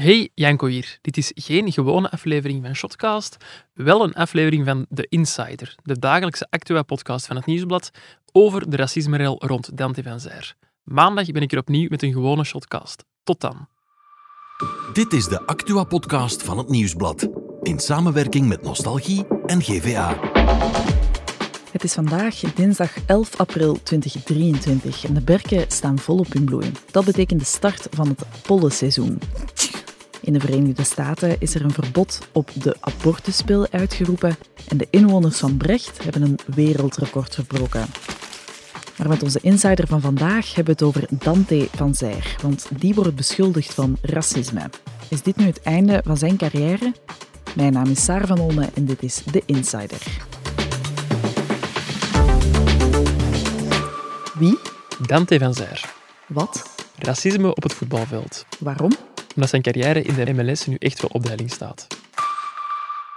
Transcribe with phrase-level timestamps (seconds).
[0.00, 0.98] Hey, Janko hier.
[1.00, 3.36] Dit is geen gewone aflevering van Shotcast,
[3.72, 7.90] wel een aflevering van The Insider, de dagelijkse Actua-podcast van het Nieuwsblad
[8.32, 10.54] over de racismerel rond Dante van Zijr.
[10.82, 13.04] Maandag ben ik er opnieuw met een gewone Shotcast.
[13.22, 13.68] Tot dan.
[14.92, 17.28] Dit is de Actua-podcast van het Nieuwsblad.
[17.62, 20.18] In samenwerking met Nostalgie en GVA.
[21.76, 26.72] Het is vandaag dinsdag 11 april 2023 en de berken staan volop in bloei.
[26.90, 29.18] Dat betekent de start van het pollenseizoen.
[30.26, 34.36] In de Verenigde Staten is er een verbod op de abortuspil uitgeroepen
[34.68, 37.86] en de inwoners van Brecht hebben een wereldrecord verbroken.
[38.98, 42.94] Maar met onze insider van vandaag hebben we het over Dante van Zijr, want die
[42.94, 44.70] wordt beschuldigd van racisme.
[45.08, 46.92] Is dit nu het einde van zijn carrière?
[47.54, 50.02] Mijn naam is Sarah van Olme en dit is The Insider.
[54.38, 54.58] Wie?
[55.06, 55.94] Dante van Zijr.
[56.26, 56.62] Wat?
[56.98, 58.46] Racisme op het voetbalveld.
[58.58, 58.90] Waarom?
[59.36, 61.86] Omdat zijn carrière in de MLS nu echt wel op de helling staat.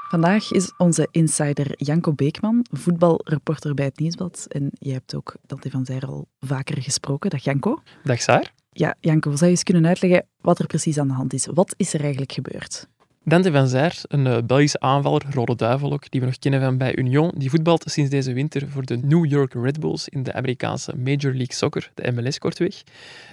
[0.10, 4.46] Vandaag is onze insider Janko Beekman, voetbalreporter bij het Nieuwsblad.
[4.48, 7.30] En je hebt ook Dante van Zijr al vaker gesproken.
[7.30, 7.82] Dag Janko.
[8.04, 8.54] Dag Saar.
[8.72, 11.46] Ja, Janko, zou je eens kunnen uitleggen wat er precies aan de hand is?
[11.54, 12.88] Wat is er eigenlijk gebeurd?
[13.24, 16.78] Dante van Zijr, een uh, Belgische aanvaller, Rode Duivel ook, die we nog kennen van
[16.78, 20.34] bij Union, die voetbalt sinds deze winter voor de New York Red Bulls in de
[20.34, 22.84] Amerikaanse Major League Soccer, de MLS kortweg.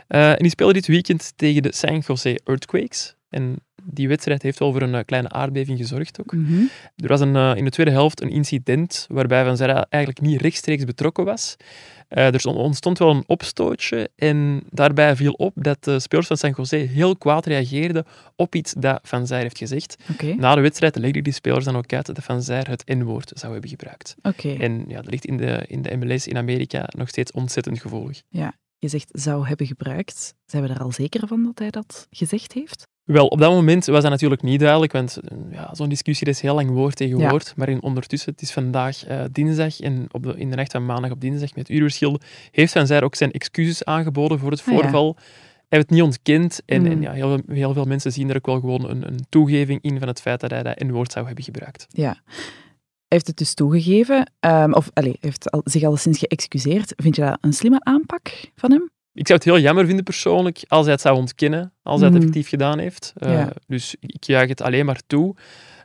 [0.08, 3.14] Uh, en die speelde dit weekend tegen de San Jose Earthquakes.
[3.36, 6.32] En die wedstrijd heeft wel voor een uh, kleine aardbeving gezorgd ook.
[6.32, 6.62] Mhm.
[6.96, 10.84] Er was een, in de tweede helft een incident waarbij Van Zijr eigenlijk niet rechtstreeks
[10.84, 11.56] betrokken was.
[12.08, 16.54] Uh, er ontstond wel een opstootje en daarbij viel op dat de spelers van San
[16.56, 18.04] Jose heel kwaad reageerden
[18.36, 19.96] op iets dat Van Zijr heeft gezegd.
[20.36, 23.52] Na de wedstrijd legden die spelers dan ook uit dat Van Zijr het N-woord zou
[23.52, 24.16] hebben gebruikt.
[24.58, 28.22] En ja, dat ligt in de, in de MLS in Amerika nog steeds ontzettend gevoelig.
[28.28, 30.34] Ja, je zegt zou hebben gebruikt.
[30.44, 32.86] Zijn we er al zeker van dat hij dat gezegd heeft?
[33.06, 35.18] Wel, op dat moment was dat natuurlijk niet duidelijk, want
[35.50, 37.30] ja, zo'n discussie is heel lang woord tegen Ja.
[37.30, 37.52] woord.
[37.56, 40.86] Maar in, ondertussen, het is vandaag eh, dinsdag en op de, in de nacht van
[40.86, 42.20] maandag op dinsdag met uurverschil
[42.50, 44.72] heeft Van Zijr ook zijn excuses aangeboden voor het Ah, ja.
[44.80, 45.16] voorval.
[45.16, 46.86] Hij heeft het niet ontkend en, Mm.
[46.86, 49.98] en ja, heel, heel veel mensen zien er ook wel gewoon een, een toegeving in
[49.98, 51.86] van het feit dat hij dat N-woord zou hebben gebruikt.
[51.88, 52.20] Ja.
[53.08, 56.92] Hij heeft het dus toegegeven, ehm, of allez, hij heeft al, zich alleszins geëxcuseerd.
[56.96, 58.90] Vind je dat een slimme aanpak van hem?
[59.16, 62.18] Ik zou het heel jammer vinden persoonlijk als hij het zou ontkennen, als hij het
[62.18, 62.26] Mhm.
[62.26, 63.12] effectief gedaan heeft.
[63.16, 63.52] Eh, Ja.
[63.66, 65.34] Dus ik juich het alleen maar toe.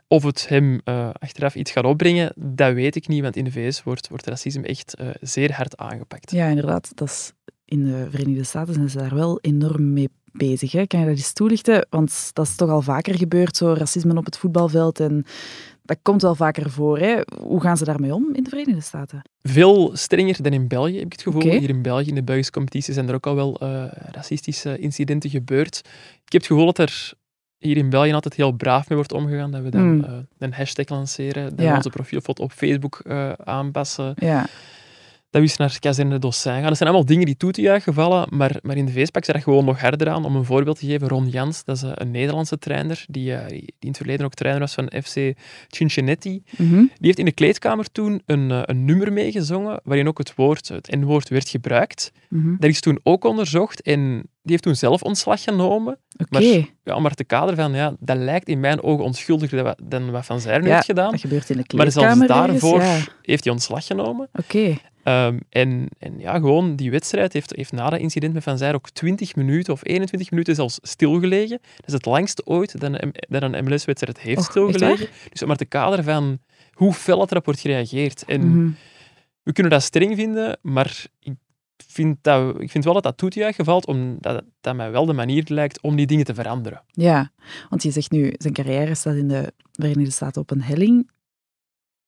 [0.08, 3.52] Of het hem eh, achteraf iets gaat opbrengen, dat weet ik niet, want in de
[3.52, 6.30] VS wordt, wordt racisme echt eh, zeer hard aangepakt.
[6.30, 6.90] Ja, inderdaad.
[6.94, 7.32] Dat is,
[7.64, 10.72] in de Verenigde Staten zijn ze daar wel enorm mee bezig.
[10.72, 10.86] Hè?
[10.86, 11.86] Kan je dat eens toelichten?
[11.90, 15.00] Want dat is toch al vaker gebeurd, zo racisme op het voetbalveld.
[15.00, 15.24] En
[15.94, 16.98] dat komt wel vaker voor.
[16.98, 17.16] Hè?
[17.40, 19.22] Hoe gaan ze daarmee om in de Verenigde Staten?
[19.42, 21.42] Veel strenger dan in België, heb ik het gevoel.
[21.42, 25.30] Hier in België, in de Belgische competitie, zijn er ook al wel eh, racistische incidenten
[25.30, 25.78] gebeurd.
[26.24, 27.12] Ik heb het gevoel dat er
[27.58, 29.50] hier in België altijd heel braaf mee wordt omgegaan.
[29.50, 30.04] Dat we dan Hmm.
[30.04, 31.70] eh, een hashtag lanceren, Ja.
[31.70, 34.14] we onze profielfoto op Facebook eh, aanpassen.
[34.16, 34.46] Ja,
[35.32, 36.62] dat we eens naar Kazerne Dossin gaan.
[36.62, 39.24] Dat zijn allemaal dingen die toe te juichen vallen, maar, maar in de VS pakken
[39.24, 40.24] ze dat gewoon nog harder aan.
[40.24, 43.48] Om een voorbeeld te geven, Ron Jans, dat is eh, een Nederlandse trainer, die, eh,
[43.48, 45.38] die in het verleden ook trainer was van FC
[45.68, 46.42] Cincinnati.
[46.56, 46.74] Mhm.
[46.76, 50.68] Die heeft in de kleedkamer toen een, eh, een nummer meegezongen, waarin ook het woord,
[50.68, 52.12] het N-woord, werd gebruikt.
[52.28, 52.56] Mhm.
[52.58, 55.98] Dat is toen ook onderzocht en die heeft toen zelf ontslag genomen.
[56.18, 60.10] Oké, Maar- Ja, maar te kaderen van, ja, dat lijkt in mijn ogen onschuldiger dan
[60.10, 61.10] wat- Van Zijr nu Ja, heeft gedaan.
[61.10, 62.16] dat gebeurt in de Maar kleedkamer.
[62.26, 62.98] zelfs ergens, daarvoor Ja.
[63.22, 64.28] heeft hij ontslag genomen.
[64.32, 68.58] Oké, Ehm, en, en ja, gewoon die wedstrijd heeft, heeft na dat incident met Van
[68.58, 71.58] Zijr ook 20 minuten of 21 minuten zelfs stilgelegen.
[71.76, 75.06] Dat is het langste ooit dat een, dat een MLS-wedstrijd heeft Och, stilgelegen.
[75.30, 76.38] Dus maar te kaderen van
[76.72, 78.24] hoe fel het erop wordt gereageerd.
[78.24, 78.70] En Mhm.
[79.42, 81.32] we kunnen dat streng vinden, maar ik
[81.86, 85.06] vind, dat, ik vind wel dat dat toe te juichen valt, omdat dat mij wel
[85.06, 86.82] de manier lijkt om die dingen te veranderen.
[86.86, 87.32] ja.
[87.68, 91.10] Want je zegt nu, zijn carrière staat in de Verenigde Staten op een helling.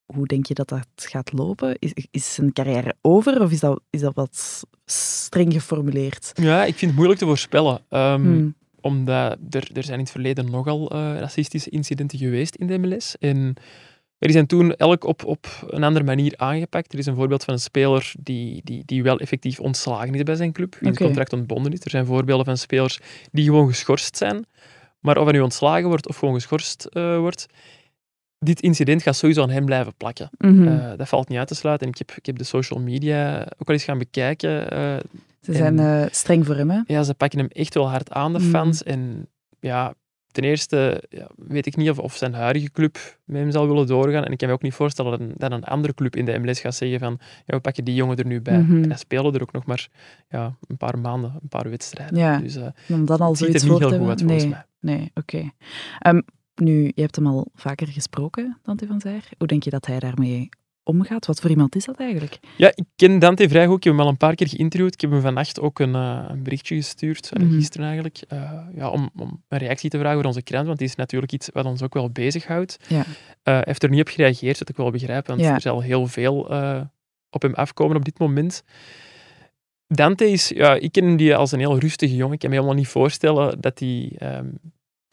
[0.04, 1.76] Hoe denk je dat dat gaat lopen?
[1.78, 6.32] Is, is zijn carrière over of is dat, is dat wat streng geformuleerd?
[6.34, 7.80] Ja, ik vind het moeilijk te voorspellen.
[7.88, 8.54] Hmm.
[8.80, 13.16] Omdat er, er zijn in het verleden nogal eh, racistische incidenten geweest in de MLS.
[13.18, 13.56] En
[14.30, 16.92] die zijn toen elk op, op een andere manier aangepakt.
[16.92, 20.34] Er is een voorbeeld van een speler die, die, die wel effectief ontslagen is bij
[20.34, 21.04] zijn club, wiens Oké.
[21.04, 21.80] contract ontbonden is.
[21.80, 23.00] Er zijn voorbeelden van spelers
[23.32, 24.44] die gewoon geschorst zijn.
[25.00, 27.46] Maar of hij nu ontslagen wordt of gewoon geschorst eh, wordt,
[28.38, 30.30] dit incident gaat sowieso aan hem blijven plakken.
[30.38, 30.68] Mhm.
[30.68, 31.86] Eh, dat valt niet uit te sluiten.
[31.86, 34.70] En ik heb, ik heb de social media ook al eens gaan bekijken.
[34.70, 34.96] Eh,
[35.40, 36.80] Ze zijn streng voor hem, hè?
[36.86, 38.50] ja, ze pakken hem echt wel hard aan, de Mm.
[38.50, 38.82] fans.
[38.82, 39.28] En
[39.60, 39.94] ja,
[40.34, 43.86] ten eerste ja, weet ik niet of, of zijn huidige club met hem zal willen
[43.86, 44.24] doorgaan.
[44.24, 46.38] En ik kan me ook niet voorstellen dat een, dat een andere club in de
[46.38, 48.58] MLS gaat zeggen van ja, we pakken die jongen er nu bij.
[48.58, 48.82] Mhm.
[48.82, 49.88] En hij speelde er ook nog maar
[50.28, 52.18] ja, een paar maanden, een paar wedstrijden.
[52.18, 52.38] Ja.
[52.38, 54.28] Dus eh, Om dan al het ziet zoiets er niet heel goed uit hebben?
[54.28, 54.96] volgens nee, mij.
[54.96, 55.50] nee, oké.
[55.98, 56.20] Ehm,
[56.54, 59.28] nu, je hebt hem al vaker gesproken, Dante van Zijr.
[59.38, 60.48] Hoe denk je dat hij daarmee
[60.84, 61.26] omgaat?
[61.26, 62.38] Wat voor iemand is dat eigenlijk?
[62.56, 63.76] Ja, ik ken Dante vrij goed.
[63.76, 64.94] Ik heb hem al een paar keer geïnterviewd.
[64.94, 67.52] Ik heb hem vannacht ook een, eh, een berichtje gestuurd, Mhm.
[67.52, 70.86] gisteren eigenlijk, eh, ja, om, om een reactie te vragen voor onze krant, want die
[70.88, 72.76] is natuurlijk iets wat ons ook wel bezighoudt.
[72.88, 73.00] Ja.
[73.00, 73.04] Eh,
[73.54, 75.54] hij heeft er niet op gereageerd, wat ik wel begrijp, want Ja.
[75.54, 76.36] er zal heel veel
[77.30, 78.62] op hem afkomen op dit moment.
[79.86, 82.34] Dante is, ja, ik ken hem die als een heel rustige jongen.
[82.34, 84.46] Ik kan me helemaal niet voorstellen dat hij ehm,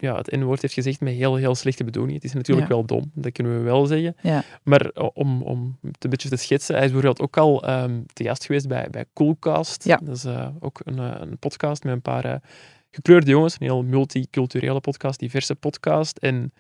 [0.01, 2.13] ja, het N-woord heeft gezegd met heel, heel slechte bedoeling.
[2.15, 2.74] Het is natuurlijk Ja.
[2.74, 4.15] wel dom, dat kunnen we wel zeggen.
[4.21, 4.44] Ja.
[4.63, 8.00] Maar eh, om, om het een beetje te schetsen, hij is bijvoorbeeld ook al ehm,
[8.13, 9.83] te gast geweest bij, bij Coolcast.
[9.83, 10.00] Ja.
[10.03, 12.42] Dat is eh, ook een, eh, een podcast met een paar
[12.92, 13.53] gekleurde jongens.
[13.53, 16.18] Een heel multiculturele podcast, diverse podcast.
[16.18, 16.54] En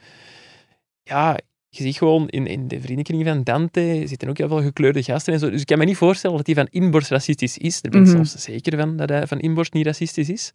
[1.03, 1.37] ja,
[1.69, 5.33] je ziet gewoon in, in de vriendenkring van Dante zitten ook heel veel gekleurde gasten
[5.33, 5.49] en zo.
[5.49, 7.81] Dus ik kan me niet voorstellen dat hij van inborst racistisch is.
[7.81, 8.15] Daar ben ik Mhm.
[8.15, 10.53] zelfs zeker van dat hij van inborst niet racistisch is.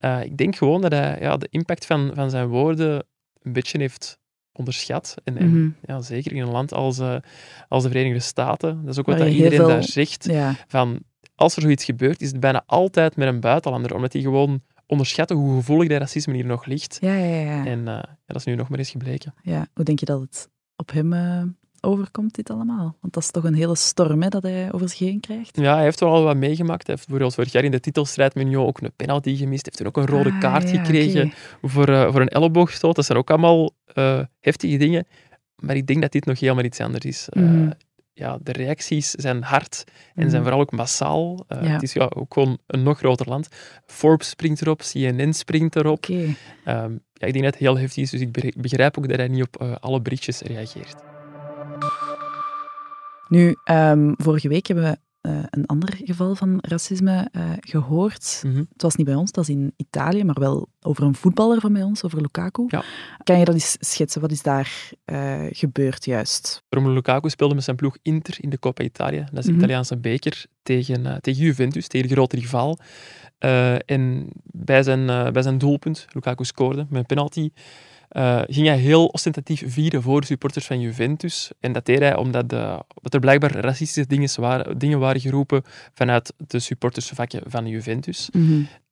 [0.00, 3.04] Eh, ik denk gewoon dat hij ja, de impact van, van zijn woorden
[3.42, 4.18] een beetje heeft
[4.52, 5.14] onderschat.
[5.24, 5.70] En, en Mhm.
[5.82, 7.16] ja, zeker in een land als, eh,
[7.68, 8.80] als de Verenigde Staten.
[8.82, 10.24] Dat is ook wat dat iedereen daar zegt.
[10.24, 11.00] Ja, Van,
[11.34, 13.94] als er zoiets gebeurt, is het bijna altijd met een buitenlander.
[13.94, 16.98] Omdat die gewoon onderschatten hoe gevoelig dat racisme hier nog ligt.
[17.00, 17.40] ja, ja.
[17.40, 17.66] ja.
[17.66, 19.34] En eh, ja, dat is nu nog maar eens gebleken.
[19.42, 19.66] ja.
[19.74, 21.12] Hoe denk je dat het op hem
[21.80, 22.96] overkomt, dit allemaal?
[23.00, 25.56] Want dat is toch een hele storm hè, dat hij over zich heen krijgt?
[25.56, 26.86] Ja, hij heeft wel al wat meegemaakt.
[26.86, 29.64] Hij heeft bijvoorbeeld vorig jaar in de titelstrijd met Union ook een penalty gemist.
[29.66, 31.32] Hij heeft toen ook een rode Ah, kaart ja, gekregen
[31.62, 32.94] voor, eh, voor een elleboogstoot.
[32.96, 35.06] Dat zijn ook allemaal eh, heftige dingen.
[35.56, 37.28] Maar ik denk dat dit nog helemaal iets anders is.
[37.28, 37.70] Eh, Mhm.
[38.12, 40.30] ja, de reacties zijn hard en Mhm.
[40.30, 41.44] zijn vooral ook massaal.
[41.48, 41.56] Ja.
[41.56, 43.48] Het is ja, ook gewoon een nog groter land.
[43.86, 46.06] Forbes springt erop, CNN springt erop.
[46.06, 49.16] Ehm, ja, ik denk dat het heel heftig is, dus ik be- begrijp ook dat
[49.18, 50.94] hij niet op alle berichtjes reageert.
[53.30, 58.42] Nu, ehm, vorige week hebben we eh, een ander geval van racisme eh, gehoord.
[58.46, 58.56] Mhm.
[58.56, 61.72] Het was niet bij ons, het was in Italië, maar wel over een voetballer van
[61.72, 62.64] bij ons, over Lukaku.
[62.68, 62.82] Ja.
[63.24, 64.20] Kan je dat eens schetsen?
[64.20, 66.62] Wat is daar eh, gebeurd juist?
[66.68, 69.24] Romelu Lukaku speelde met zijn ploeg Inter in de Coppa Italia.
[69.30, 69.60] Dat is de Mhm.
[69.60, 72.78] Italiaanse beker tegen, tegen Juventus, tegen de grote rivaal.
[73.38, 77.50] Eh, en bij zijn, bij zijn doelpunt, Lukaku scoorde met een penalty,
[78.10, 81.50] eh, ging hij heel ostentatief vieren voor supporters van Juventus.
[81.60, 85.62] En dat deed hij omdat, de, er blijkbaar racistische dingen waren, dingen waren geroepen
[85.94, 88.28] vanuit de supportersvakken van Juventus.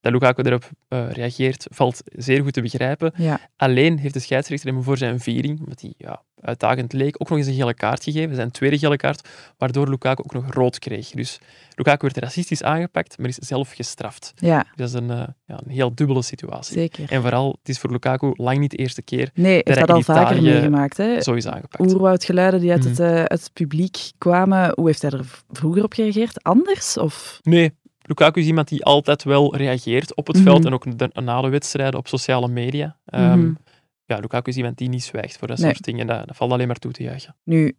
[0.00, 3.12] Dat Lukaku daarop eh, reageert, valt zeer goed te begrijpen.
[3.16, 7.28] Ja, Alleen heeft de scheidsrechter hem voor zijn viering, omdat hij ja, uitdagend leek, ook
[7.28, 8.34] nog eens een gele kaart gegeven.
[8.34, 11.10] Zijn tweede gele kaart, waardoor Lukaku ook nog rood kreeg.
[11.10, 11.38] Dus
[11.74, 14.32] Lukaku werd racistisch aangepakt, maar is zelf gestraft.
[14.36, 15.16] ja Dat is een, eh,
[15.46, 16.74] ja, een heel dubbele situatie.
[16.74, 17.10] zeker.
[17.12, 19.90] En vooral, het is voor Lukaku lang niet de eerste keer Nee, heeft hij dat
[19.90, 20.96] al vaker meegemaakt.
[20.96, 21.22] Hè?
[21.22, 21.92] zo is aangepakt.
[21.92, 22.88] Oerwoudgeluiden die uit, Mhm.
[22.88, 24.72] het, eh, uit het publiek kwamen.
[24.74, 26.42] Hoe heeft hij er vroeger op gereageerd?
[26.42, 26.98] Anders?
[26.98, 27.40] Of?
[27.42, 27.72] Nee,
[28.08, 30.44] Lukaku is iemand die altijd wel reageert op het Mhm.
[30.44, 32.96] veld en ook de- na de wedstrijden op sociale media.
[33.04, 33.52] Mhm.
[34.04, 35.70] Ja, Lukaku is iemand die niet zwijgt voor dat Nee.
[35.70, 36.06] soort dingen.
[36.06, 37.36] Dat, dat valt alleen maar toe te juichen.
[37.44, 37.76] Nu,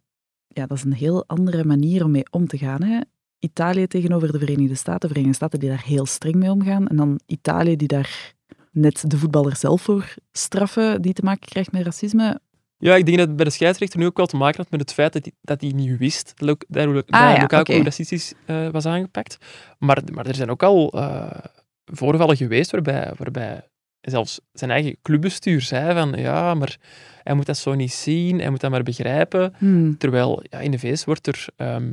[0.48, 2.82] ja, dat is een heel andere manier om mee om te gaan.
[2.82, 3.00] Hè?
[3.38, 5.00] Italië tegenover de Verenigde Staten.
[5.00, 6.88] De Verenigde Staten die daar heel streng mee omgaan.
[6.88, 8.34] En dan Italië die daar
[8.72, 12.40] net de voetballer zelf voor straffen die te maken krijgt met racisme.
[12.80, 14.80] Ja, ik denk dat het bij de scheidsrechter nu ook wel te maken had met
[14.80, 17.82] het feit dat hij, dat hij niet wist dat, dat, Ah, ja, oké.
[17.82, 19.38] racistisch eh, was aangepakt.
[19.78, 21.38] Maar, maar er zijn ook al eh,
[21.84, 23.68] voorvallen geweest waarbij, waarbij
[24.00, 26.78] zelfs zijn eigen clubbestuur zei van ja, maar
[27.22, 29.54] hij moet dat zo niet zien, hij moet dat maar begrijpen.
[29.58, 29.98] Hmm.
[29.98, 31.92] Terwijl ja, in de VS wordt er ehm,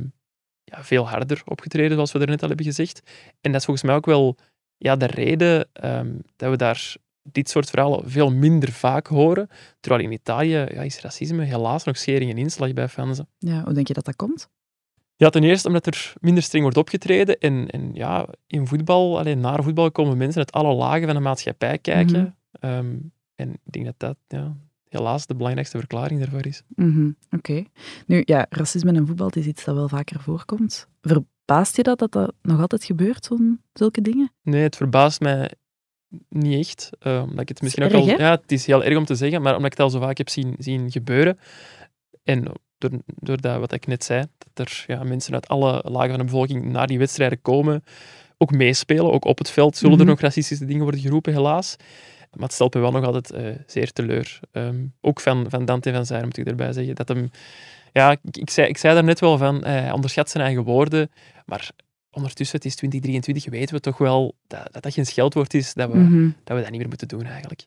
[0.64, 3.02] ja, veel harder opgetreden, zoals we er net al hebben gezegd.
[3.40, 4.36] En dat is volgens mij ook wel
[4.76, 6.96] ja, de reden ehm, dat we daar
[7.32, 9.48] dit soort verhalen veel minder vaak horen.
[9.80, 13.20] Terwijl in Italië ja, is racisme helaas nog schering en inslag bij fans.
[13.38, 14.48] Ja, hoe denk je dat dat komt?
[15.16, 17.38] Ja, ten eerste omdat er minder streng wordt opgetreden.
[17.38, 21.20] En, en ja, in voetbal, alleen naar voetbal komen mensen uit alle lagen van de
[21.20, 22.20] maatschappij kijken.
[22.20, 22.30] Mhm.
[22.72, 22.96] Ehm,
[23.34, 24.56] en ik denk dat dat ja,
[24.88, 26.62] helaas de belangrijkste verklaring daarvoor is.
[26.68, 27.64] Mhm, Oké.
[28.06, 30.88] Nu, ja, racisme in voetbal is iets dat wel vaker voorkomt.
[31.00, 34.32] Verbaast je dat dat, dat nog altijd gebeurt, zo'n, zulke dingen?
[34.42, 35.52] Nee, het verbaast mij
[36.28, 36.90] niet echt.
[37.04, 38.06] omdat ik het misschien ook al...
[38.06, 38.12] hè?
[38.14, 40.18] Ja, het is heel erg om te zeggen, maar omdat ik het al zo vaak
[40.18, 41.38] heb zien, zien gebeuren.
[42.24, 42.44] En
[42.78, 46.18] door, door dat, wat ik net zei, dat er ja, mensen uit alle lagen van
[46.18, 47.84] de bevolking naar die wedstrijden komen,
[48.38, 50.00] ook meespelen, ook op het veld zullen Mhm.
[50.02, 51.76] er nog racistische dingen worden geroepen, helaas.
[52.32, 54.40] Maar het stelt me wel nog altijd eh, zeer teleur.
[54.52, 56.94] Ehm, ook van, van Dante van Zijr, moet ik erbij zeggen.
[56.94, 57.30] Dat hem,
[57.92, 60.62] ja, ik, ik, zei, ik zei daar net wel van, eh, hij onderschat zijn eigen
[60.62, 61.10] woorden,
[61.46, 61.70] maar
[62.10, 65.90] ondertussen, het is 2023, weten we toch wel dat dat, dat geen scheldwoord is, dat
[65.92, 66.30] we, Mhm.
[66.44, 67.66] dat we dat niet meer moeten doen eigenlijk.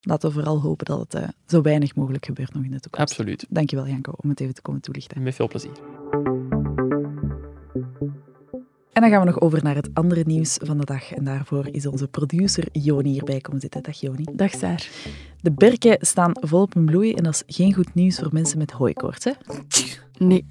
[0.00, 3.10] laten we vooral hopen dat het uh, zo weinig mogelijk gebeurt nog in de toekomst.
[3.10, 3.46] Absoluut.
[3.48, 5.22] Dankjewel Janko om het even te komen toelichten.
[5.22, 5.72] Met veel plezier.
[8.92, 11.12] En dan gaan we nog over naar het andere nieuws van de dag.
[11.12, 13.82] En daarvoor is onze producer Joni hierbij komen zitten.
[13.82, 14.24] Dag Joni.
[14.32, 14.88] Dag Saar.
[15.40, 18.70] De berken staan volop in bloei en dat is geen goed nieuws voor mensen met
[18.70, 19.24] hooikoorts.
[19.24, 19.32] Hè?
[20.18, 20.44] Nee,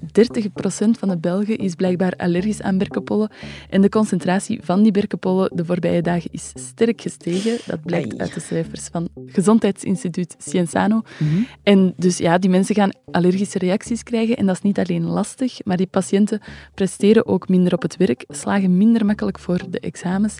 [0.98, 3.30] van de Belgen is blijkbaar allergisch aan berkenpollen.
[3.70, 7.58] En de concentratie van die berkenpollen de voorbije dagen is sterk gestegen.
[7.66, 11.02] Dat blijkt uit de cijfers van Gezondheidsinstituut Cienzano.
[11.18, 11.42] Mhm.
[11.62, 14.36] En dus ja, die mensen gaan allergische reacties krijgen.
[14.36, 16.40] En dat is niet alleen lastig, maar die patiënten
[16.74, 20.36] presteren ook minder op het werk, slagen minder makkelijk voor de examens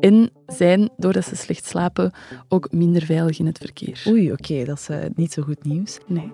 [0.00, 2.12] en zijn, doordat ze slecht slapen,
[2.48, 3.83] ook minder veilig in het verkeer.
[4.08, 5.98] Oei, oké, dat is uh, niet zo goed nieuws.
[6.06, 6.30] Nee.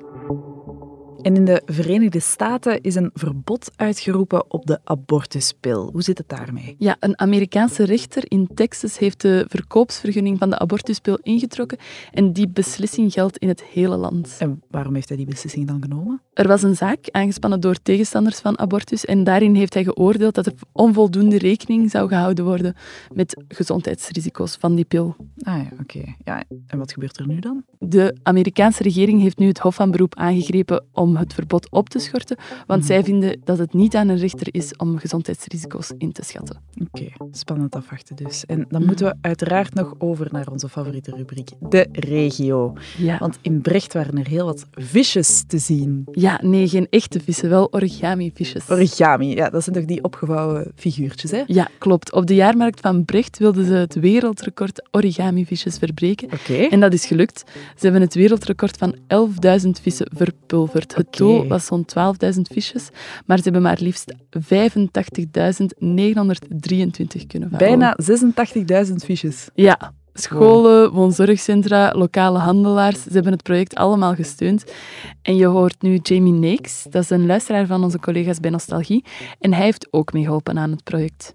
[1.22, 5.88] En in de Verenigde Staten is een verbod uitgeroepen op de abortuspil.
[5.92, 6.74] Hoe zit het daarmee?
[6.78, 11.78] Ja, een Amerikaanse rechter in Texas heeft de verkoopsvergunning van de abortuspil ingetrokken
[12.12, 14.36] en die beslissing geldt in het hele land.
[14.38, 16.22] En waarom heeft hij die beslissing dan genomen?
[16.32, 20.46] Er was een zaak aangespannen door tegenstanders van abortus en daarin heeft hij geoordeeld dat
[20.46, 22.74] er onvoldoende rekening zou gehouden worden
[23.14, 25.16] met gezondheidsrisico's van die pil.
[25.42, 26.14] Ah ja, oké.
[26.24, 27.64] Ja, en wat gebeurt er nu dan?
[27.78, 31.88] De Amerikaanse regering heeft nu het Hof van Beroep aangegrepen om om het verbod op
[31.88, 32.36] te schorten,
[32.66, 36.60] want zij vinden dat het niet aan een rechter is om gezondheidsrisico's in te schatten.
[36.82, 38.46] Oké, spannend afwachten dus.
[38.46, 42.72] En dan moeten we uiteraard nog over naar onze favoriete rubriek, de regio.
[42.98, 43.18] Ja.
[43.18, 46.04] Want in Brecht waren er heel wat visjes te zien.
[46.12, 48.70] Ja, nee, geen echte vissen, wel origami-visjes.
[48.70, 51.42] Origami, ja, dat zijn toch die opgevouwen figuurtjes, hè?
[51.46, 52.12] Ja, klopt.
[52.12, 56.32] Op de jaarmarkt van Brecht wilden ze het wereldrecord origami-visjes verbreken.
[56.32, 56.54] Oké.
[56.54, 57.44] En dat is gelukt.
[57.50, 60.92] Ze hebben het wereldrecord van 11.000 vissen verpulverd.
[61.00, 61.86] Het doel was zo'n
[62.24, 62.88] 12.000 visjes,
[63.26, 64.46] maar ze hebben maar liefst 85.923
[67.26, 67.58] kunnen vangen.
[67.58, 67.96] Bijna
[68.86, 69.48] 86.000 visjes.
[69.54, 74.64] Ja, Scholen, woonzorgcentra, lokale handelaars, ze hebben het project allemaal gesteund.
[75.22, 79.04] En je hoort nu Jamie Nakes, dat is een luisteraar van onze collega's bij Nostalgie,
[79.38, 81.34] en hij heeft ook meegeholpen aan het project.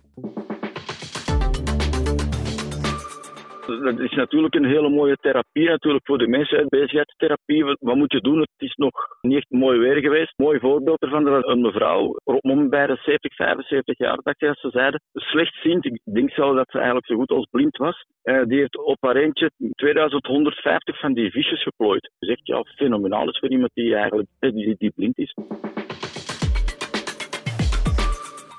[3.65, 6.67] Dat is natuurlijk een hele mooie therapie natuurlijk voor de mensen.
[6.69, 8.39] Bezigheidstherapie, wat moet je doen?
[8.39, 8.91] Het is nog
[9.21, 10.33] niet echt mooi weer geweest.
[10.37, 15.01] Mooi voorbeeld ervan, een mevrouw, om bij de 70, 75 jaar, ik dat ze zeiden,
[15.13, 15.85] slechtziend.
[15.85, 18.05] Ik denk zelf dat ze eigenlijk zo goed als blind was.
[18.23, 22.11] Uh, die heeft op haar eentje 2150 van die visjes geplooid.
[22.19, 25.33] Dus echt ja, fenomenaal is voor iemand die eigenlijk die, die blind is.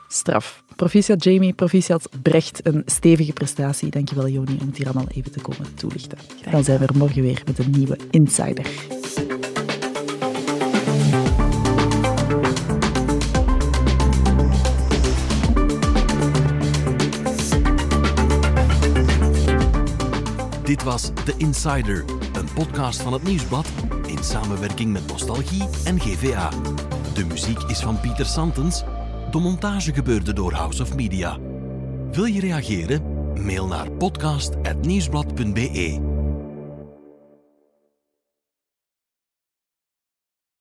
[0.09, 0.66] Straf.
[0.77, 2.61] Proficiat Jamie, proficiat Brecht.
[2.67, 3.91] Een stevige prestatie.
[3.91, 6.19] Dankjewel Joni om het hier allemaal even te komen toelichten.
[6.51, 8.67] Dan zijn we er morgen weer met een nieuwe Insider.
[20.65, 23.67] Dit was The Insider, een podcast van het Nieuwsblad
[24.07, 26.51] in samenwerking met Nostalgie en GVA.
[27.15, 28.85] De muziek is van Pieter Santens
[29.37, 31.39] de montage gebeurde door House of Media.
[32.13, 33.03] Wil je reageren?
[33.45, 36.16] Mail naar podcast.nieuwsblad.be.